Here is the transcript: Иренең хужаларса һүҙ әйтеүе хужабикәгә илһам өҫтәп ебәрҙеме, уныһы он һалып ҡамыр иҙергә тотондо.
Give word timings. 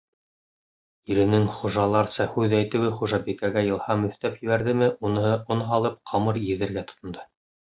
Иренең 1.15 1.43
хужаларса 1.57 2.27
һүҙ 2.31 2.55
әйтеүе 2.61 2.89
хужабикәгә 3.01 3.63
илһам 3.69 4.09
өҫтәп 4.09 4.41
ебәрҙеме, 4.47 4.91
уныһы 5.11 5.37
он 5.57 5.63
һалып 5.73 6.03
ҡамыр 6.13 6.45
иҙергә 6.47 6.87
тотондо. 6.95 7.29